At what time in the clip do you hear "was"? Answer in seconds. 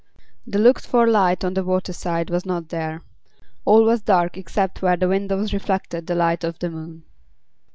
2.31-2.43, 3.85-4.01